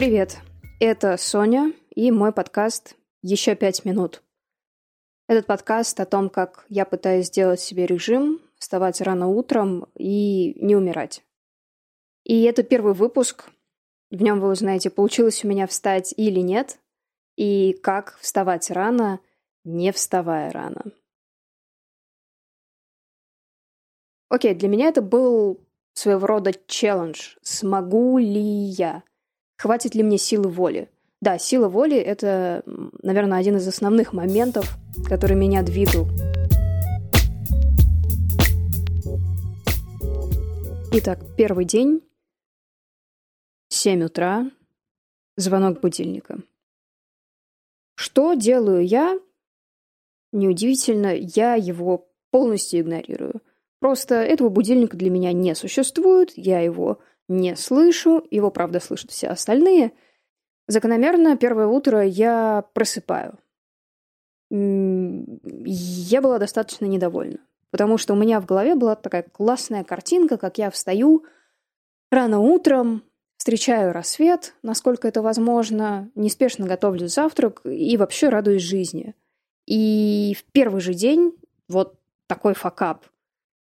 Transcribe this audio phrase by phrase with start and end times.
[0.00, 0.38] Привет,
[0.80, 4.22] это Соня и мой подкаст «Еще пять минут».
[5.28, 10.74] Этот подкаст о том, как я пытаюсь сделать себе режим, вставать рано утром и не
[10.74, 11.22] умирать.
[12.24, 13.50] И это первый выпуск.
[14.10, 16.78] В нем вы узнаете, получилось у меня встать или нет,
[17.36, 19.20] и как вставать рано,
[19.64, 20.82] не вставая рано.
[24.30, 25.60] Окей, для меня это был
[25.92, 27.36] своего рода челлендж.
[27.42, 29.02] Смогу ли я?
[29.60, 30.88] Хватит ли мне силы воли?
[31.20, 32.62] Да, сила воли— это,
[33.02, 36.08] наверное, один из основных моментов, который меня двигал.
[40.94, 42.00] Итак, первый день,
[43.68, 44.50] 7 утра,
[45.36, 46.38] звонок будильника.
[47.96, 49.20] Что делаю я?
[50.32, 53.42] Неудивительно, я его полностью игнорирую.
[53.78, 56.98] Просто этого будильника для меня не существует, я его
[57.30, 59.92] не слышу, его, правда, слышат все остальные.
[60.66, 63.38] Закономерно первое утро я просыпаю.
[64.50, 67.38] Я была достаточно недовольна,
[67.70, 71.24] потому что у меня в голове была такая классная картинка, как я встаю
[72.10, 73.04] рано утром,
[73.36, 79.14] встречаю рассвет, насколько это возможно, неспешно готовлю завтрак и вообще радуюсь жизни.
[79.66, 81.32] И в первый же день
[81.68, 81.94] вот
[82.26, 83.06] такой факап.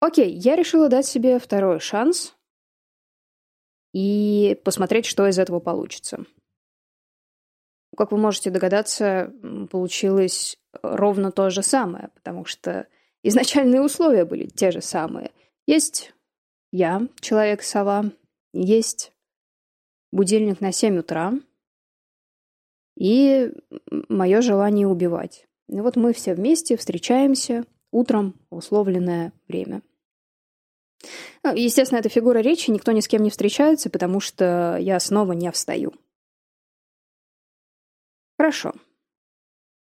[0.00, 2.34] Окей, я решила дать себе второй шанс,
[3.94, 6.24] и посмотреть, что из этого получится.
[7.96, 9.32] Как вы можете догадаться,
[9.70, 12.88] получилось ровно то же самое, потому что
[13.22, 15.30] изначальные условия были те же самые.
[15.66, 16.12] Есть
[16.72, 18.10] я, человек-сова,
[18.52, 19.12] есть
[20.10, 21.32] будильник на 7 утра
[22.96, 23.52] и
[24.08, 25.46] мое желание убивать.
[25.68, 29.93] И вот мы все вместе встречаемся утром в условленное время– ну,
[31.52, 35.50] естественно, это фигура речи, никто ни с кем не встречается, потому что я снова не
[35.52, 35.92] встаю.
[38.38, 38.72] Хорошо.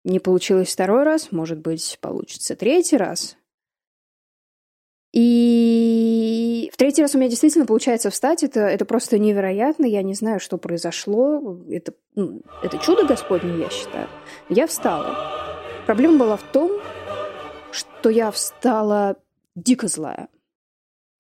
[0.05, 3.37] Не получилось второй раз, может быть, получится третий раз.
[5.13, 8.43] И в третий раз у меня действительно получается встать.
[8.45, 9.85] Это, это просто невероятно.
[9.85, 11.59] Я не знаю, что произошло.
[11.69, 14.09] Это, ну, это чудо Господне, я считаю.
[14.49, 15.17] Я встала.
[15.87, 16.81] Проблема была в том,
[17.73, 19.17] что я встала
[19.57, 20.29] дико злая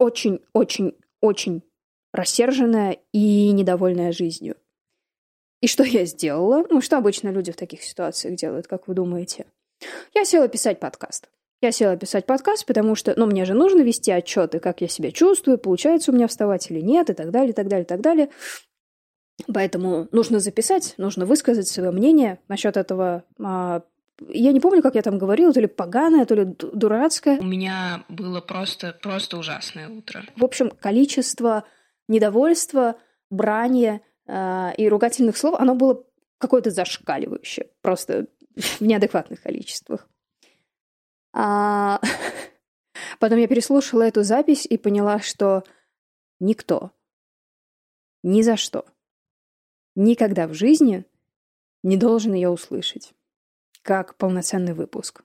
[0.00, 1.62] очень-очень-очень
[2.12, 4.56] рассерженная и недовольная жизнью.
[5.60, 6.64] И что я сделала?
[6.70, 9.46] Ну, что обычно люди в таких ситуациях делают, как вы думаете?
[10.14, 11.28] Я села писать подкаст.
[11.62, 15.12] Я села писать подкаст, потому что, ну, мне же нужно вести отчеты, как я себя
[15.12, 18.00] чувствую, получается у меня вставать или нет, и так далее, и так далее, и так
[18.00, 18.30] далее.
[19.52, 23.82] Поэтому нужно записать, нужно высказать свое мнение насчет этого а,
[24.28, 27.38] я не помню, как я там говорила, то ли поганое, то ли дурацкое.
[27.38, 30.24] У меня было просто, просто ужасное утро.
[30.36, 31.64] В общем, количество
[32.08, 32.96] недовольства,
[33.30, 36.04] брани э, и ругательных слов, оно было
[36.38, 38.26] какое-то зашкаливающее, просто
[38.56, 40.08] в неадекватных количествах.
[41.32, 42.00] А...
[43.18, 45.62] Потом я переслушала эту запись и поняла, что
[46.38, 46.90] никто,
[48.22, 48.84] ни за что,
[49.94, 51.04] никогда в жизни
[51.82, 53.14] не должен ее услышать
[53.82, 55.22] как полноценный выпуск.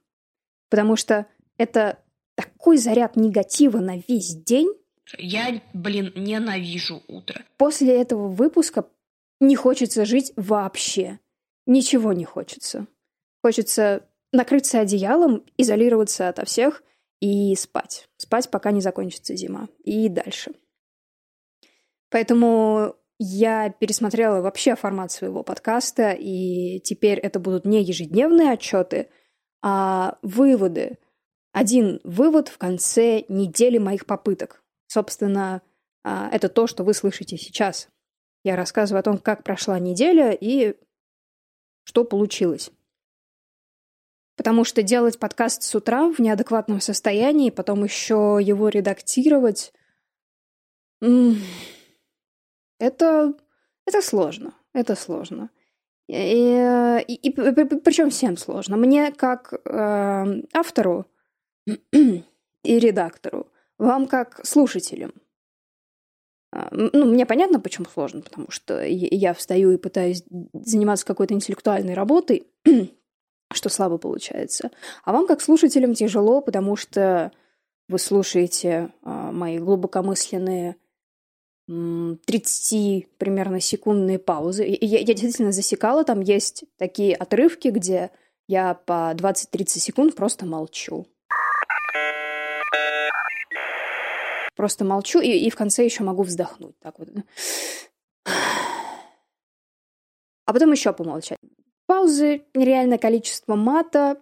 [0.69, 1.27] Потому что
[1.57, 1.99] это
[2.35, 4.69] такой заряд негатива на весь день.
[5.17, 7.43] Я, блин, ненавижу утро.
[7.57, 8.85] После этого выпуска
[9.39, 11.19] не хочется жить вообще.
[11.65, 12.87] Ничего не хочется.
[13.41, 16.83] Хочется накрыться одеялом, изолироваться ото всех
[17.21, 18.07] и спать.
[18.17, 19.69] Спать, пока не закончится зима.
[19.83, 20.53] И дальше.
[22.09, 29.09] Поэтому я пересмотрела вообще формат своего подкаста, и теперь это будут не ежедневные отчеты,
[29.61, 30.97] а выводы.
[31.53, 34.63] Один вывод в конце недели моих попыток.
[34.87, 35.61] Собственно,
[36.03, 37.87] а, это то, что вы слышите сейчас.
[38.43, 40.75] Я рассказываю о том, как прошла неделя и
[41.83, 42.71] что получилось.
[44.35, 49.73] Потому что делать подкаст с утра в неадекватном состоянии, потом еще его редактировать...
[52.85, 53.33] Это,
[53.87, 54.53] это сложно.
[54.73, 55.49] Это сложно.
[56.07, 56.13] И,
[57.07, 58.77] и, и, причем всем сложно.
[58.77, 61.07] Мне как э, автору
[61.91, 62.23] и
[62.63, 63.47] редактору,
[63.79, 65.13] вам как слушателям.
[66.51, 70.23] А, ну, мне понятно, почему сложно, потому что я встаю и пытаюсь
[70.53, 72.45] заниматься какой-то интеллектуальной работой,
[73.51, 74.69] что слабо получается.
[75.03, 77.31] А вам, как слушателям, тяжело, потому что
[77.89, 80.75] вы слушаете а, мои глубокомысленные
[81.67, 84.63] 30 примерно секундные паузы.
[84.65, 88.11] Я, я действительно засекала, там есть такие отрывки, где
[88.47, 91.07] я по 20-30 секунд просто молчу.
[94.55, 96.77] Просто молчу, и, и в конце еще могу вздохнуть.
[96.79, 97.09] Так вот.
[100.45, 101.39] а потом еще помолчать.
[101.87, 104.21] Паузы, нереальное количество мата,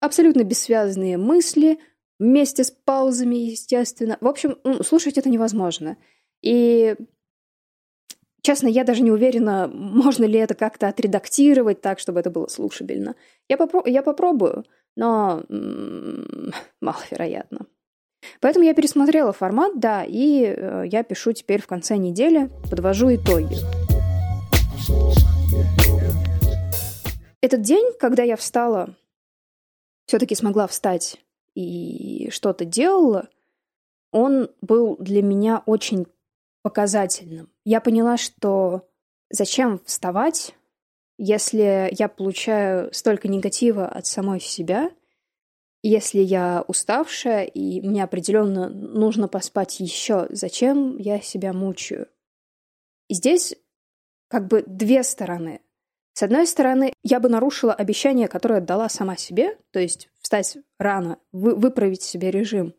[0.00, 1.78] абсолютно бессвязные мысли,
[2.18, 4.16] вместе с паузами, естественно.
[4.20, 5.96] В общем, слушать это невозможно.
[6.44, 6.94] И,
[8.42, 13.14] честно, я даже не уверена, можно ли это как-то отредактировать так, чтобы это было слушабельно.
[13.48, 16.52] Я, попро- я попробую, но м-
[16.82, 17.66] маловероятно.
[18.40, 23.56] Поэтому я пересмотрела формат, да, и э, я пишу теперь в конце недели, подвожу итоги.
[27.40, 28.94] Этот день, когда я встала,
[30.06, 31.16] все-таки смогла встать
[31.54, 33.28] и что-то делала,
[34.14, 36.06] он был для меня очень
[36.64, 37.48] показательным.
[37.64, 38.88] Я поняла, что
[39.30, 40.56] зачем вставать,
[41.18, 44.90] если я получаю столько негатива от самой себя–
[45.86, 52.08] если я уставшая, и мне определенно нужно поспать еще, зачем я себя мучаю?
[53.08, 53.54] И здесь
[54.28, 55.60] как бы две стороны.
[56.14, 61.18] С одной стороны, я бы нарушила обещание, которое дала сама себе, то есть встать рано,
[61.32, 62.74] вы, выправить себе режим.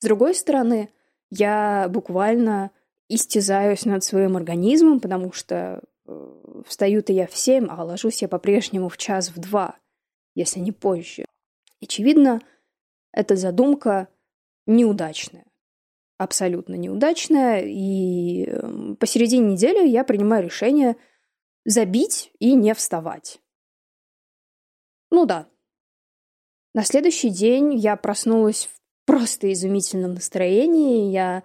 [0.00, 0.90] С другой стороны,
[1.34, 2.72] я буквально
[3.08, 8.90] истязаюсь над своим организмом, потому что э, встаю-то я в семь, а ложусь я по-прежнему
[8.90, 9.76] в час в два,
[10.34, 11.24] если не позже.
[11.80, 12.42] Очевидно,
[13.12, 14.08] эта задумка
[14.66, 15.46] неудачная.
[16.18, 17.62] Абсолютно неудачная.
[17.64, 20.96] И эм, посередине недели я принимаю решение
[21.64, 23.40] забить и не вставать.
[25.10, 25.48] Ну да.
[26.74, 31.10] На следующий день я проснулась в просто изумительном настроении.
[31.10, 31.44] Я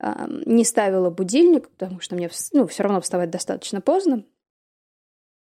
[0.00, 4.24] э, не ставила будильник, потому что мне ну, все равно вставать достаточно поздно.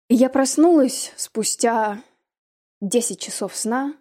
[0.09, 2.03] я проснулась спустя
[2.81, 3.95] 10 часов сна,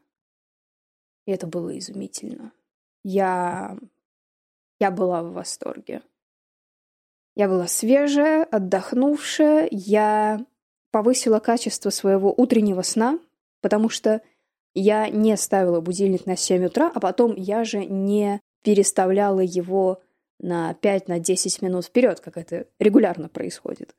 [1.26, 2.52] и это было изумительно.
[3.04, 3.78] Я...
[4.80, 6.02] Я была в восторге.
[7.36, 9.68] Я была свежая, отдохнувшая.
[9.72, 10.46] Я
[10.92, 13.20] повысила качество своего утреннего сна,
[13.62, 14.22] потому что
[14.74, 20.02] я не ставила будильник на 7 утра, а потом я же не переставляла его
[20.40, 23.96] на 5-10 на минут вперед, как это регулярно происходит.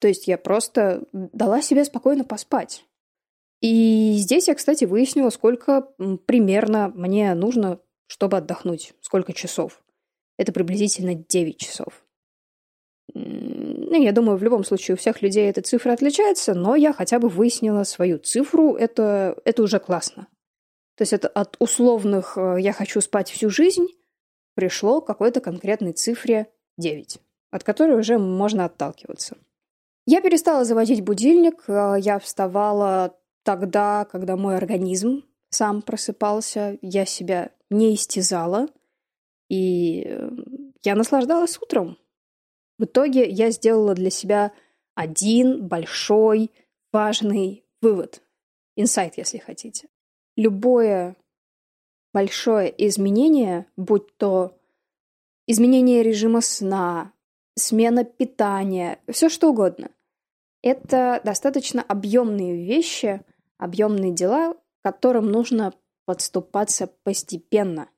[0.00, 2.84] То есть я просто дала себе спокойно поспать.
[3.60, 5.88] И здесь я, кстати, выяснила, сколько
[6.26, 9.82] примерно мне нужно, чтобы отдохнуть, сколько часов.
[10.36, 12.03] Это приблизительно 9 часов.
[13.12, 17.18] Ну, я думаю, в любом случае у всех людей эта цифра отличается, но я хотя
[17.18, 20.26] бы выяснила свою цифру, это, это уже классно.
[20.96, 23.88] То есть это от условных э, «я хочу спать всю жизнь»
[24.54, 26.46] пришло к какой-то конкретной цифре
[26.78, 27.18] 9,
[27.50, 29.36] от которой уже можно отталкиваться.
[30.06, 37.50] Я перестала заводить будильник, э, я вставала тогда, когда мой организм сам просыпался, я себя
[37.70, 38.68] не истязала,
[39.48, 40.30] и э,
[40.82, 41.98] я наслаждалась утром.
[42.78, 44.52] В итоге я сделала для себя
[44.94, 46.50] один большой,
[46.92, 48.22] важный вывод.
[48.76, 49.88] Инсайт, если хотите.
[50.36, 51.16] Любое
[52.12, 54.58] большое изменение, будь то
[55.46, 57.12] изменение режима сна,
[57.56, 59.90] смена питания, все что угодно,
[60.62, 63.20] это достаточно объемные вещи,
[63.58, 65.74] объемные дела, к которым нужно
[66.06, 67.88] подступаться постепенно.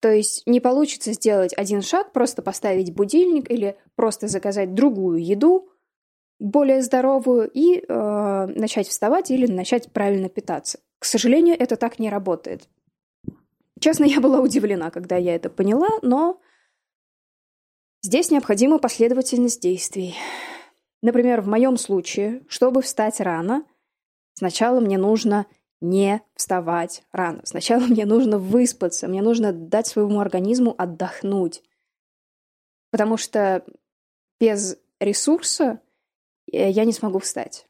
[0.00, 5.68] То есть не получится сделать один шаг, просто поставить будильник или просто заказать другую еду,
[6.38, 10.80] более здоровую, и э, начать вставать или начать правильно питаться.
[10.98, 12.68] К сожалению, это так не работает.
[13.80, 16.40] Честно, я была удивлена, когда я это поняла, но
[18.02, 20.14] здесь необходима последовательность действий.
[21.02, 23.64] Например, в моем случае, чтобы встать рано–
[24.38, 25.46] Сначала мне нужно
[25.80, 27.42] не вставать рано.
[27.44, 31.62] Сначала мне нужно выспаться, мне нужно дать своему организму отдохнуть.
[32.90, 33.64] Потому что
[34.40, 35.80] без ресурса
[36.50, 37.66] э, я не смогу встать.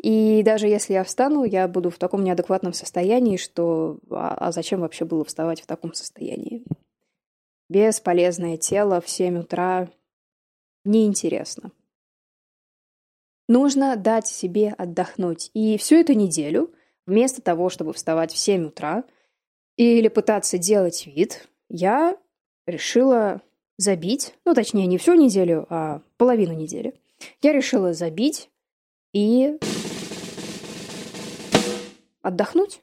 [0.00, 4.80] И даже если я встану, я буду в таком неадекватном состоянии, что а, а зачем
[4.80, 6.64] вообще было вставать в таком состоянии?
[7.68, 9.90] Бесполезное тело в 7 утра
[10.84, 11.72] неинтересно.
[13.48, 15.50] Нужно дать себе отдохнуть.
[15.52, 16.72] И всю эту неделю,
[17.08, 19.02] вместо того, чтобы вставать в 7 утра
[19.76, 22.16] или пытаться делать вид, я
[22.66, 23.40] решила
[23.78, 26.94] забить, ну, точнее, не всю неделю, а половину недели.
[27.40, 28.50] Я решила забить
[29.14, 29.58] и
[32.20, 32.82] отдохнуть.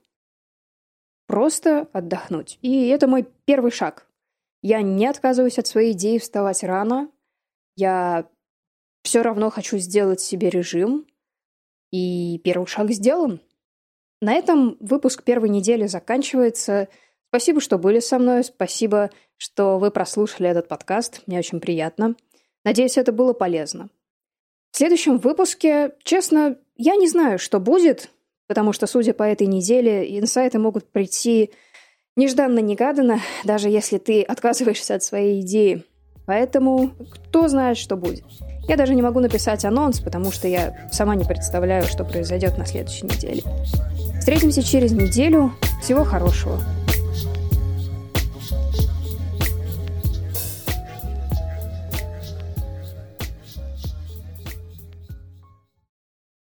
[1.28, 2.58] Просто отдохнуть.
[2.62, 4.08] И это мой первый шаг.
[4.62, 7.12] Я не отказываюсь от своей идеи вставать рано.
[7.76, 8.28] Я
[9.04, 11.06] все равно хочу сделать себе режим,
[11.92, 13.40] и первый шаг сделан.
[14.26, 16.88] На этом выпуск первой недели заканчивается.
[17.30, 22.16] Спасибо, что были со мной, спасибо, что вы прослушали этот подкаст, мне очень приятно.
[22.64, 23.90] Надеюсь, это было полезно.
[24.72, 28.10] В следующем выпуске, честно, я не знаю, что будет,
[28.48, 31.52] потому что, судя по этой неделе, инсайты могут прийти
[32.16, 35.84] нежданно-негаданно, даже если ты отказываешься от своей идеи.
[36.26, 38.24] Поэтому кто знает, что будет.
[38.68, 42.66] Я даже не могу написать анонс, потому что я сама не представляю, что произойдет на
[42.66, 43.44] следующей неделе.
[44.20, 45.54] Встретимся через неделю.
[45.82, 46.60] Всего хорошего.